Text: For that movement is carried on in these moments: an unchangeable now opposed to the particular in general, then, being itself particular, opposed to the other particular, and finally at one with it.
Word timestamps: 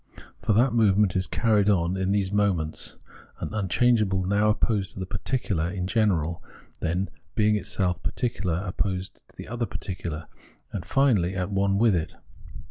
For 0.41 0.53
that 0.53 0.73
movement 0.73 1.15
is 1.15 1.27
carried 1.27 1.69
on 1.69 1.95
in 1.95 2.11
these 2.11 2.31
moments: 2.31 2.97
an 3.39 3.53
unchangeable 3.53 4.23
now 4.23 4.49
opposed 4.49 4.93
to 4.93 4.99
the 4.99 5.05
particular 5.05 5.69
in 5.69 5.85
general, 5.85 6.43
then, 6.79 7.11
being 7.35 7.55
itself 7.55 8.01
particular, 8.01 8.63
opposed 8.65 9.21
to 9.29 9.35
the 9.35 9.47
other 9.47 9.67
particular, 9.67 10.25
and 10.71 10.83
finally 10.83 11.35
at 11.35 11.51
one 11.51 11.77
with 11.77 11.93
it. 11.95 12.15